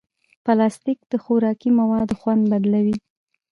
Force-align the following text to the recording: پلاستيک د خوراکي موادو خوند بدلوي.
پلاستيک 0.45 0.99
د 1.11 1.13
خوراکي 1.23 1.69
موادو 1.79 2.13
خوند 2.21 2.43
بدلوي. 2.51 2.95